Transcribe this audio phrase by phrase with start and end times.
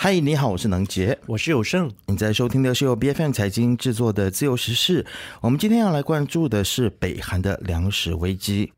[0.00, 1.90] 嗨，你好，我是能杰，我是有胜。
[2.06, 5.04] 你在收听的是由 B F M 财经制作的自由时事。
[5.40, 8.72] 我们今天要来关注的是北韩的粮食危机。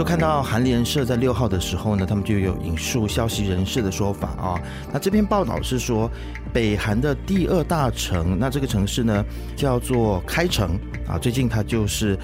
[0.00, 4.58] 就看到韩联社在六号的时候呢，他们就有引述消息人士的说法啊。
[4.90, 6.10] 那这篇报道是说，
[6.54, 9.22] 北韩的第二大城，那这个城市呢
[9.54, 10.70] 叫做开城
[11.06, 11.18] 啊。
[11.18, 12.18] 最近它就是。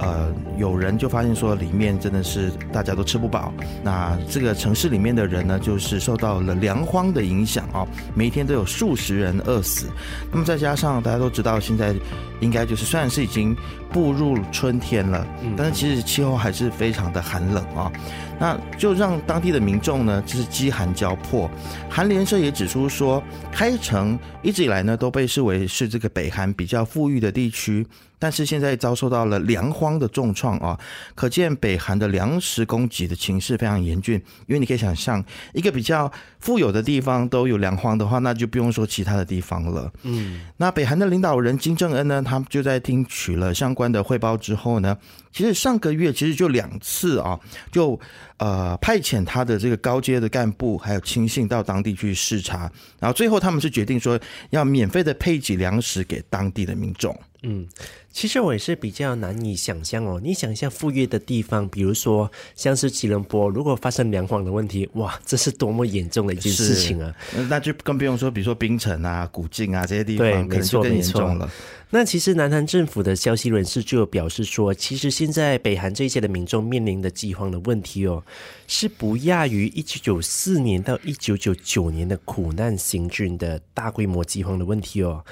[0.00, 3.52] 呃，有人就发现说，里面真的是大家都吃不饱。
[3.82, 9.88] 那这个城市里面的人呢，就是受到了粮荒的影响啊，每一天都有数十人饿死。
[10.32, 11.94] 那么再加上大家都知道，现在
[12.40, 13.54] 应该就是虽然是已经
[13.92, 17.92] 步入春天了，但是其实气候还是非常的寒冷啊。
[18.38, 21.50] 那就让当地的民众呢，就是饥寒交迫。
[21.90, 23.22] 韩联社也指出说，
[23.52, 27.86] 开城一直以来呢，都被视为是这个北韩比较富裕的地区。
[28.20, 30.78] 但是现在遭受到了粮荒的重创啊，
[31.16, 34.14] 可见北韩的粮食供给的情势非常严峻。
[34.46, 39.90] 因为你可以想象，一个比较富有的地方都有粮荒的话，那就不用说其他的地方了。
[40.02, 44.96] 嗯，那北韩的领导人金正恩呢，他就在听取了相关的汇报之后呢，
[45.32, 47.38] 其实上个月其实就两次啊，
[47.70, 47.98] 就
[48.38, 54.18] 呃派遣他的这个高阶的干部还有亲信到当地去视察，然后最后他们是决定说
[54.50, 57.18] 要免费的配给粮食给当地的民众。
[57.42, 57.66] 嗯，
[58.12, 60.20] 其实我也是比较难以想象哦。
[60.22, 67.14] 你想象富裕的地方，比如说像是吉隆坡，如果发生粮荒的问题，哇，这是多么严重的一件事情啊！
[67.48, 71.50] 那就更不用说，比如说槟城啊、古晋啊这些地方，可能就更严重了。
[71.92, 78.22] 那其实南韩政府的消息人士就有表示说，其实现在北韩这些的民众面临的饥荒的问题哦，
[78.68, 85.24] 是不亚于一九九四年到一九九九年的苦难行军的大规模饥荒的问题哦。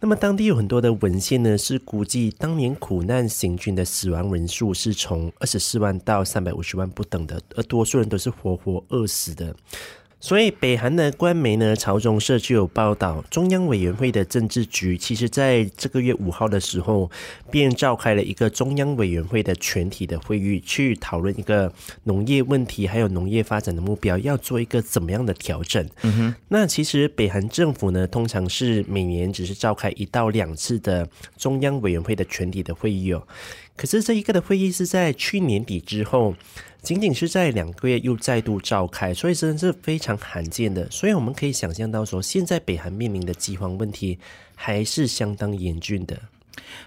[0.00, 9.54] 那么当地有很多的文献呢，是估计当年苦难行军的死亡人数是从二十四万到三百五十万不等的，而多数人都是活活饿死的。
[10.18, 17.08] 所以，北韩的官媒呢，朝中社就有报道，中央委员会的政治局，其实在这个月五号的时候，
[17.50, 21.70] 便召开了一个中央委员会的全体的会议，去讨论一个
[22.04, 25.86] 农业问题，还有农业发展的目标，要做一个怎么样的调整。
[26.02, 31.06] 嗯哼，那其实北韩政府呢，通常是每年只是召开一到两次的
[31.36, 33.22] 中央委员会的全体的会议哦。
[33.76, 36.34] 可是这一个的会议是在去年底之后。
[36.86, 40.88] 仅仅是在两个月又再度召开，所以真的是非常罕见的。
[40.88, 44.20] 所以我们可以想象到，说现在北韩面临的饥荒问题
[44.54, 46.16] 还是相当严峻的。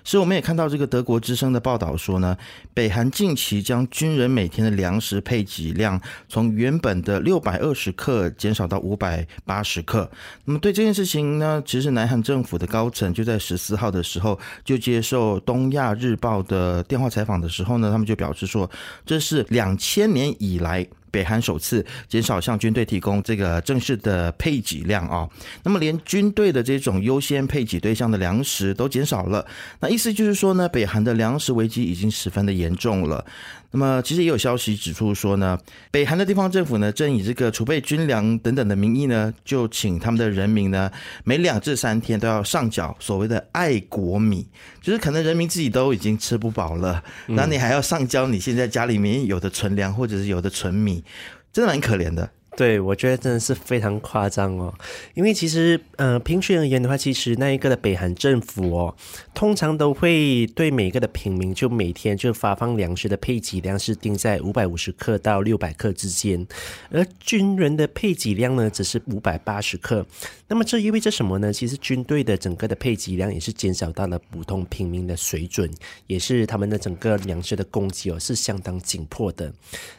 [0.03, 2.37] 所以，我们也看到这个德国之声的报道说呢，
[2.73, 10.09] 北韩近期将军人每天的粮食配给量从原本的六百二十克减少到五百八十克。
[10.45, 18.69] 那么对这件事情呢，其实南韩政府的高层就在十四号的时候就接受东亚日报的电话采访的时候呢，他们就表示说，
[19.05, 20.87] 这是两千年以来。
[21.11, 25.27] 北韩首次减少向军队提供这个正式的配给量啊，
[25.63, 29.45] 那么连军队的这种优先配给对象的粮食都减少了，
[29.79, 33.25] 那意思就是说呢，北韩的粮食危机已经十分的严重了。
[33.71, 35.55] 那么，其实也有消息指出说呢，
[35.91, 40.91] 北韩的地方政府呢，正以这个储备军粮等等的名义呢，就请他们的人民呢，
[41.23, 44.47] 每两至三天都要上缴所谓的爱国米，
[44.81, 51.03] 就是可能人民自己都已经吃不饱了，那你还要上交你现在家里面有的存粮或者是有的存米，
[51.51, 52.29] 真的蛮可怜的。
[52.59, 54.73] 对，我觉得真的是非常夸张哦，
[55.13, 58.93] 因为其实，呃，平均而言的话，其实那一个的北韩政府哦，
[59.33, 66.45] 通常都会对每个的平民就每天就发放粮食的配给量是定在五百五十克到六百克之间，
[66.91, 70.05] 而军人的配给量呢，只是五百八十克。
[70.49, 71.53] 那么这意味着什么呢？
[71.53, 75.71] 其实军队的整个的配给量也是减少到了普通平民的水准，
[76.07, 79.49] 也是他们的整个粮食的供给哦是相当紧迫的。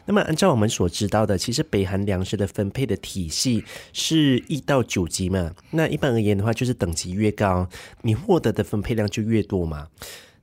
[0.05, 3.63] 那么按照我们所知道的，其实北韩粮食的分配的体系
[3.93, 7.67] 是一到九级嘛，那一般而言的话，就是等级越高，
[8.01, 9.87] 你获得的分配量就越多嘛。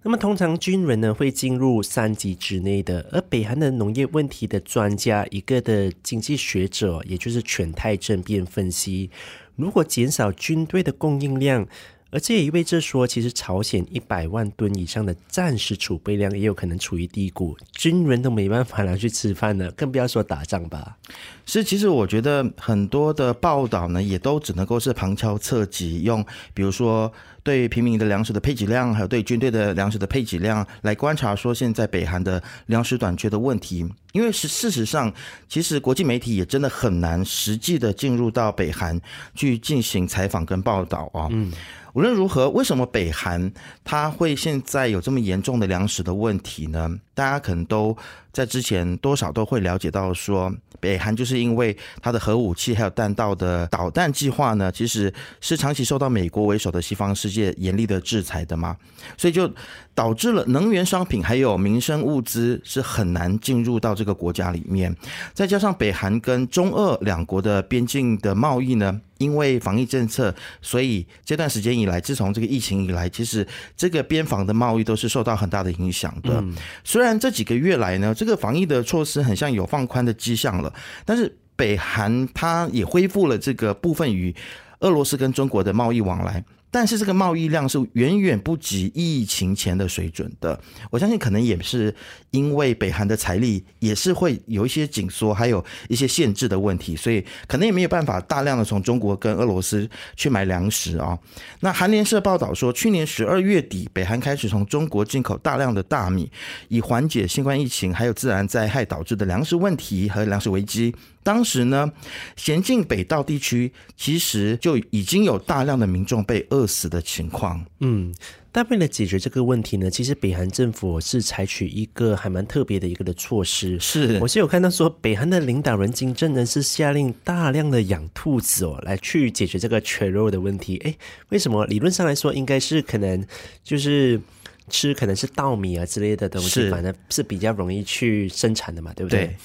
[0.03, 9.11] 那么通常军人呢会进入三级之内的，而北韩的农业问题的专家一个的经济学者，也就是全泰政变分析，
[9.57, 11.67] 如果减少军队的供应量。
[12.11, 20.97] 而这也意味着说，其实朝鲜一百万吨以上的战时储备量也有可能处于低谷，军人都没办法拿去吃饭了， 更不要说打仗吧。
[21.45, 26.25] 是，其实我觉得很多的报道呢，也都只能够是旁敲侧击，用
[26.55, 27.13] 比如说。
[27.45, 33.89] 对平民的粮食的配给量，还有对军队的粮食的配给量，来观察说现在北韩的粮食短缺的问题。
[34.13, 35.11] 因为是事实上，
[35.49, 39.01] 其实国际媒体也真的很难实际的进入到北韩
[39.35, 41.29] 去进行采访跟报道啊。
[41.31, 41.51] 嗯。
[41.99, 43.53] 无论如何，为什么北韩
[43.83, 46.89] 它会现在有这么严重的粮食的问题呢？
[47.13, 47.97] 大家可能都
[48.31, 58.77] 在之前多少都会了解到，说北韩就是因为它的核武器还有弹道的导弹计划呢，其实是长期受到美国为首的西方世界严厉的制裁的嘛，
[59.17, 59.53] 所以就
[59.93, 64.97] 导致了能源商品还有民生物资是很难进入到这个国家里面，
[65.35, 69.01] 再加上北韩跟中俄两国的边境的贸易呢。
[69.19, 76.43] 因为防疫政策，所以这段时间以来，自从这个疫情以来，其实这个边防的贸易都是受到很大的影响的。
[76.83, 80.73] 虽然这几个月来呢，这个防疫的措施很像有放宽的迹象了，
[81.05, 84.35] 但是北韩它也恢复了这个部分与
[84.81, 86.45] 俄罗斯跟中国的贸易往来。
[86.71, 90.61] 但是这个贸易量是远远不及疫情前的水准的，
[90.91, 91.95] 我相信可能也是
[92.31, 101.19] 因为北韩的财力也是会有一些紧缩，还有一些限制的问题，所以可能也没有办法大量的从中国跟俄罗斯去买粮食啊。
[101.61, 106.31] 那韩联社报道说，去年十二月底，北韩开始从中国进口大量的大米，
[106.69, 110.95] 以缓解新冠疫情还有自然灾害导致的粮食问题和粮食危机。
[111.23, 111.91] 当时呢，
[112.37, 117.65] 咸镜北道地区其实就已经有大量的民众被饿死的情况。
[117.79, 118.13] 嗯，
[118.51, 123.79] 但为了解决这个问题呢，其实北韩政府是采取一个还蛮特别的一个的措施。
[123.79, 130.77] 是，我是有看到说，北韩的领导人金正恩是下令大量的养兔子哦，来去解决这个缺肉的问题。
[130.85, 130.95] 哎，
[131.29, 131.65] 为什么？
[131.67, 133.25] 理论上来说，应该是可能
[133.63, 134.21] 就是
[134.69, 139.37] 吃可能是稻米啊之类的东西，反正是比较容易去生产的嘛，对不对？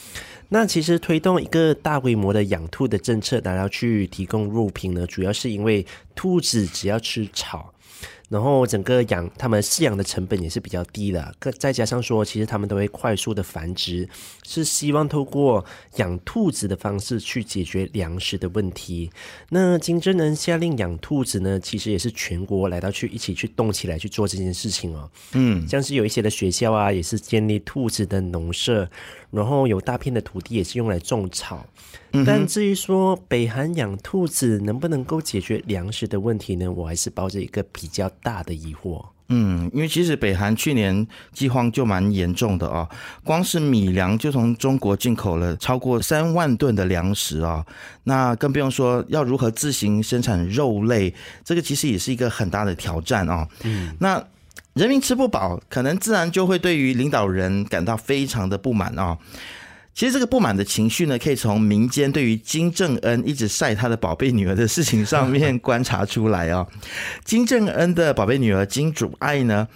[0.53, 5.83] 那其实推动一个大规模的养兔的政策，然后去提供肉品呢，主要是因为
[6.13, 7.73] 兔子只要吃草。
[8.33, 14.09] 然后整个养他们饲养的成本也是比较低的，再加上说，其实他们都会快速的繁殖，
[14.43, 15.63] 是希望透过
[15.97, 19.11] 养兔子的方式去解决粮食的问题。
[19.49, 25.07] 那金正恩下令养兔子呢，其实也是全国来到去一起去动起来去做这件事情哦。
[25.33, 28.89] 嗯，像是有一些的学校啊，也是建立兔子的农舍，
[29.29, 31.63] 然后有大片的土地也是用来种草。
[32.25, 36.71] 但至于说北韩养兔子能不能够解决粮食的问题呢？
[36.71, 39.05] 我还是抱着一个比较大的疑惑。
[39.29, 42.87] 嗯，因为其实北韩去年饥荒就蛮严重的啊，
[43.23, 47.65] 光是米粮就从中国进口了超过三万吨的粮食啊，
[48.03, 51.11] 那更不用说要如何自行生产肉类，
[51.43, 53.47] 这个其实也是一个很大的挑战啊。
[53.63, 54.23] 嗯，那
[54.73, 59.17] 人民吃不饱，可能自然就会对于领导人感到非常的不满啊。
[59.93, 66.65] 其实这个不满的情绪呢，可以从民间对于金正恩一直晒他的宝贝女儿的事情上面观察出来啊。
[67.23, 69.67] 金正恩的宝贝女儿金主爱呢，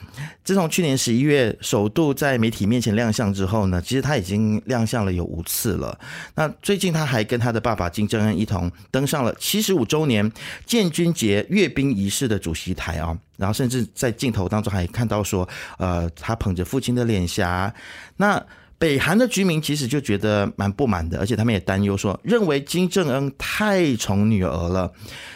[0.43, 5.97] 自从去年十一月首度在媒体面前亮相之后呢，其实他已经亮相了有五次了。
[6.33, 10.31] 那最近他还跟他的爸爸金正恩一同登上了七十五周年
[10.65, 15.47] 建军节阅兵仪式的主席台啊，然后甚至在镜头当中还看到说，
[15.77, 17.71] 呃，他捧着父亲的脸颊，
[18.15, 18.43] 那。
[18.79, 24.91] 北韩的居民其实就觉得蛮不满的，而且他们也担忧说，认为金正恩太宠女儿了，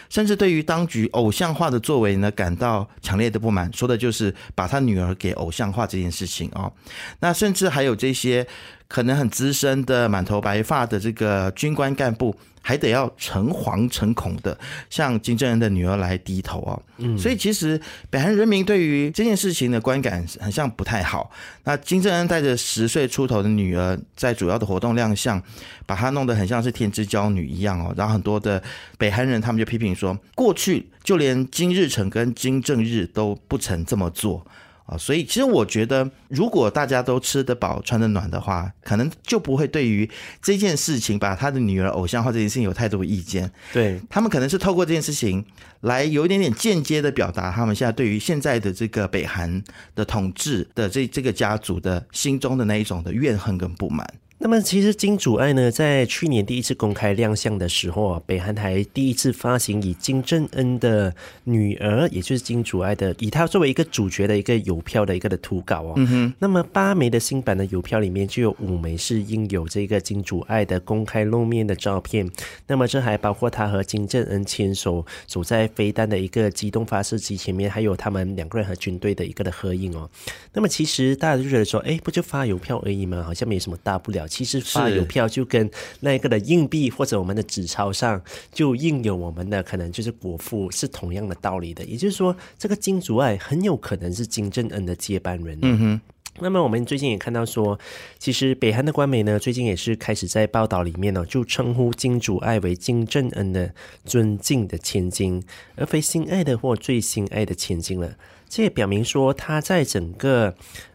[0.08, 6.70] 甚至对于当局偶像化的作为呢，感到强烈的不满，说的就是把他女儿给偶像化这件事情啊。
[7.18, 8.46] 那甚至还有这些
[8.92, 12.36] 可能很资深的满头白发的这个军官干部。
[12.64, 14.56] 还得要诚惶诚恐的
[14.88, 21.28] 向金正恩的女儿来低头哦，嗯，所以其实北韩人民对于这件事情的观感很像不太好。
[21.64, 25.42] 那金正恩带着十岁出头的女儿在主要的活动亮相，
[25.86, 27.92] 把她弄得很像是天之娇女一样哦。
[27.96, 28.62] 然后很多的
[28.96, 34.46] 北韩人他们就批评说，过去就连金日成跟金正日都不曾这么做。
[34.92, 40.08] 啊，所以其实我觉得，如果大家都吃得饱、穿得暖的话，可能就不会对于
[40.42, 43.50] 这件事情把他的女儿偶像化这件事情有太多意见。
[43.72, 45.44] 对他们可能是透过这件事情
[45.80, 49.62] 来有一点点间接的表达他们现在对于现在的这个北韩
[49.94, 54.06] 的统治的这这个家族的心中的那一种的怨恨跟不满。
[54.44, 65.92] 那么，其实金主爱呢，在去年第一次公开亮相的时候啊，北韩台第一次发行以金正恩的女儿，也就是金主爱的，以她作为一个主角的一个邮票的一个的图稿哦。
[65.94, 66.34] 嗯哼。
[66.40, 72.28] 那么八枚的新版的邮票里面，就有五枚是印有这个金主爱的公开露面的照片。
[72.66, 80.10] 那么这还包括她和金正恩牵手走在飞弹的一个机动发射机前面，还有他们两个人和军队的一个的合影哦。
[80.52, 83.22] 那么其实大家就觉得说，哎，不就发邮票而已吗？
[83.22, 84.26] 好像没什么大不了。
[84.32, 85.70] 其实发邮票就跟
[86.00, 91.84] 那个的硬币或者我们的纸钞上就印有我们的可能就是国父是同样的道理的。
[91.84, 95.58] 也就是说，这个金主爱很有可能是金正恩的接班人。
[95.60, 96.00] 嗯哼。
[96.40, 97.78] 那么我们最近也看到说，
[98.18, 103.74] 其实北韩的官媒呢，最近也是开始在报道里面呢，就称呼金主爱为金正恩的
[104.06, 105.42] 尊敬的千金，
[105.76, 108.16] 而非心爱的或最心爱的千金了。
[108.52, 110.54] 这也表明说，他在整个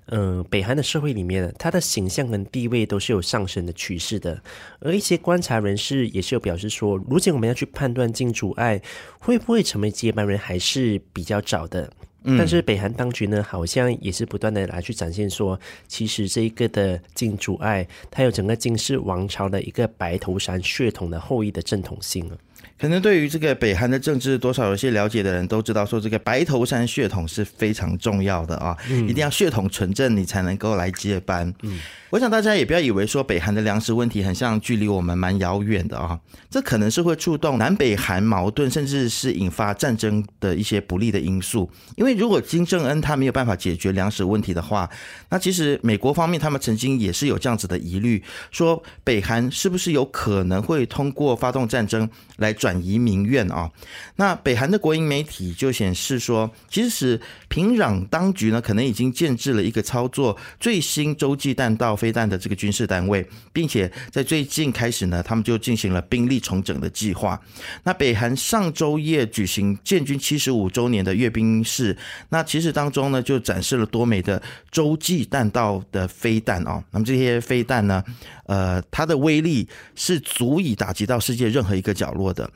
[0.10, 4.40] 嗯北韩的社会里面，他的形象跟地位都是有上升的趋势的。
[4.80, 8.80] 而一些观察人士也是有表示说，如今我们要去判断金主爱
[9.18, 11.92] 会不会成为接班人，还是比较早的。
[12.38, 22.38] 但是北韩当局呢，好像也是不断的来去展现说，其实这一个的金主爱，它有整个金氏王朝的一个白头山血统的后裔的正统性啊。
[22.80, 31.54] 可能对于这个北韩的政治多少有些了解的人都知道，说这个白头山血统是非常重要的啊，一定要血统纯正，你才能够来接班。
[31.64, 31.80] 嗯。
[32.10, 36.18] 我想大家也不要以为说北韩的粮食问题很像距离我们蛮遥远的啊，
[36.50, 41.70] 这可能是会触动南北韩矛盾，甚至是引发战争的一些不利的因素。
[41.98, 44.90] 因为如果金正恩他没有办法解决粮食问题的话，
[45.30, 53.70] 那其实美国方面他们曾经也是有这样子的疑虑，说北韩是不是有可能会通过发动战争来来转移民怨啊？
[54.16, 61.98] 那北韩的国营媒体就显示说，其实平壤当局呢可能已经建制了一个操作最新洲际弹道。
[61.98, 67.42] 飞弹的这个军事单位，并且在最近开始呢，他们就进行了兵力重整的计划。
[67.84, 71.98] 那北韩上周夜举行建军七十五周年的阅兵式，
[72.30, 74.40] 那其实当中呢，就展示了多枚的
[74.70, 76.84] 洲际弹道的飞弹哦。
[76.92, 78.04] 那么这些飞弹呢，
[78.46, 82.50] 呃，它的威力是足以打击到世界任何一个角落的。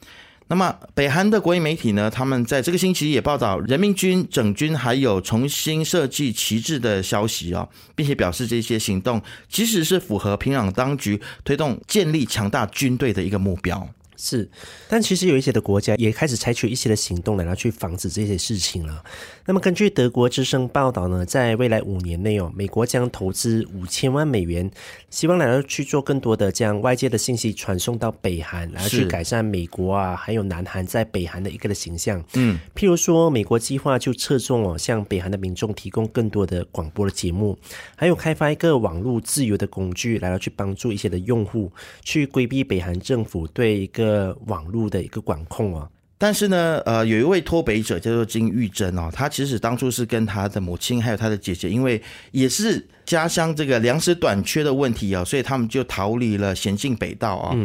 [0.48, 2.10] 那么，北韩的国营媒体呢？
[2.10, 13.88] 他们在这个星期也报道人民军整军还有重新设计旗帜的消息哦，并且表示这些行动其实是符合平壤当局推动建立强大军队的一个目标。
[14.24, 14.48] 是，
[14.88, 19.04] 但其实有一些的国家也开始采取一些的行动来，然后去防止这些事情了。
[19.48, 24.70] 那么根据德国之声报道呢，在未来五年内哦，美国将投资五千万美元，
[25.10, 32.24] 希望来到去做更多的将外界的信息传送到北韩，然后去改善美国啊还有南韩在北韩的一个的形象。
[32.36, 37.58] 嗯，譬如说，美国计划就侧重哦，向北韩的民众提供更多的广播的节目，
[37.96, 41.72] 还有开发一个网络自由的工具，来到去帮助一些的用户
[42.04, 44.11] 去规避北韩政府对一个。
[44.12, 45.88] 呃，网络的一个管控啊。
[46.18, 52.02] 但是呢，呃，有一位脱北者叫做金玉珍哦，他其实当初是跟他的母亲还有他的姐姐，因为
[52.32, 57.56] 也是家乡这个粮食短缺的问题啊，所以他们就逃离了咸镜北道啊，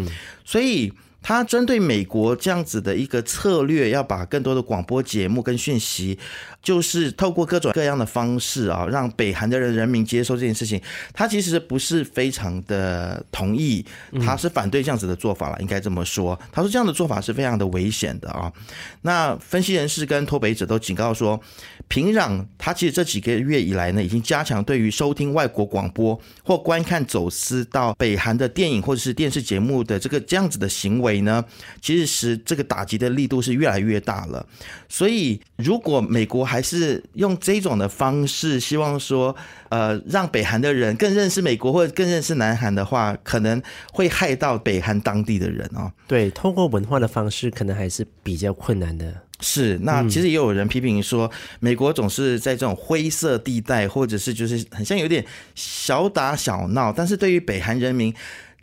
[0.45, 0.93] 所以。
[1.27, 6.17] 他针对美国这样子的一个策略，要把更多的广播节目跟讯息，
[6.63, 10.81] 就是透过各种各样的方式啊，让北韩的人人民接受这件事情。
[11.13, 13.85] 他其实不是非常的同意，
[14.25, 16.39] 他是反对这样子的做法了，应该这么说。
[16.53, 18.53] 他说这样的做法是非常的危险的啊。
[19.03, 21.41] 那分析人士跟脱北者都警告说，
[21.89, 31.16] 平壤他其实这几个月以来呢，已经加强对于收听外国广播或观看走私到北韩的电影或者是电视节目的这个这样子的行为。
[31.23, 31.45] 呢，
[31.81, 34.47] 其实是这个打击的力度是越来越大了。
[34.89, 39.35] 所以，如果美国还是用这种的方式，希望说，
[39.69, 43.61] 呃，让北韩的人更认识美国或者更认识南韩的话，可能
[43.93, 45.91] 会害到北韩当地的人哦。
[46.07, 49.13] 对，通过文化的方式，可能还是比较困难的。
[49.41, 51.31] 是，那其实也有人批评说，
[51.61, 55.23] 美国总是在这种灰色地带，或者是就是很像有点
[55.55, 58.15] 小打小闹，但是对于北韩人民。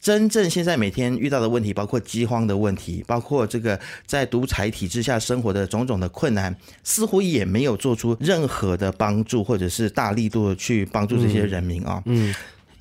[0.04, 12.04] 真正现在每天遇到的问题，包括饥荒的问题，包括这个在独裁体制下生活的种种的困难，似乎也没有做出任何的帮助，或者是大力度的去帮助这些人民啊。
[12.06, 12.36] 嗯，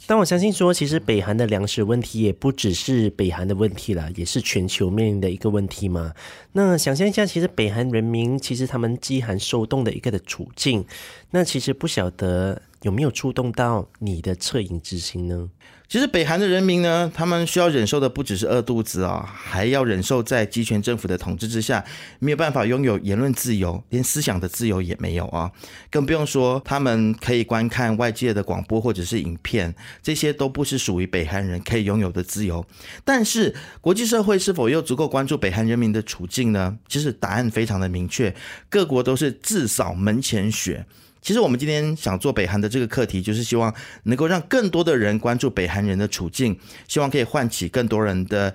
[0.05, 6.12] 但我相信说，其实北韩的粮食问题也不只是北韩的问题了，也是全球面临的一个问题嘛。
[6.55, 10.85] 那想象一下，其实北韩人民其实他们饥寒受冻的一个的处境，
[11.31, 15.49] 那其实不晓得有没有触动到你的恻隐之心呢？
[15.93, 21.85] 其实北韩的人民呢，他们需要忍受的不只是饿肚子啊，还要忍受在集权政府的统治之下，
[22.19, 25.53] 没有办法拥有言论自由，连思想的自由也没有啊，
[25.91, 32.65] 更不用说他们可以观看外界的广播或者是影片，这些都不是属于北韩人可以拥有的自由。
[33.05, 36.79] 但是国际社会是否又足够关注北韩人民的处境呢？
[36.89, 38.35] 其实答案非常的明确，
[38.71, 40.87] 各国都是自扫门前雪。
[41.23, 48.52] 其实我们今天想做北韩的这个课题，就是希望能够让更多的人关注北韩人的处境，希望可以唤起更多人的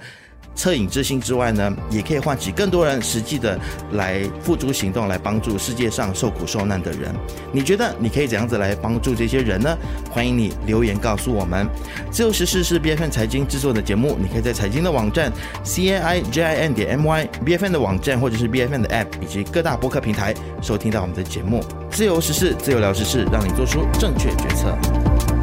[0.58, 3.58] 恻隐之心之外呢，也可以唤起更多人实际的
[3.92, 7.14] 来付诸行动，来帮助世界上受苦受难的人。
[7.52, 9.78] 你觉得你可以怎样子来帮助这些人呢？
[10.10, 11.68] 欢迎你留言告诉我们。
[12.10, 15.32] 自由时事是 B F N 财经制作的节目，你可以在财经的网站
[15.64, 18.74] C A I J I N 点 M Y B F N 的网站或者是 B F
[18.74, 20.34] N 的 App 以及各大播客平台
[20.64, 21.64] 收听到我们的节目。
[21.92, 25.37] 自由时事，自由聊时事，让你做出正确决策。